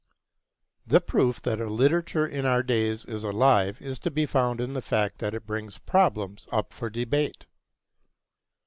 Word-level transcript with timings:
The 0.83 0.99
proof 0.99 1.43
that 1.43 1.61
a 1.61 1.69
literature 1.69 2.25
in 2.25 2.43
our 2.43 2.63
days 2.63 3.05
is 3.05 3.23
alive 3.23 3.79
is 3.79 3.99
to 3.99 4.09
be 4.09 4.25
found 4.25 4.59
in 4.59 4.73
the 4.73 4.81
fact 4.81 5.19
that 5.19 5.35
it 5.35 5.45
brings 5.45 5.77
problems 5.77 6.47
up 6.51 6.73
for 6.73 6.89
debate. 6.89 7.45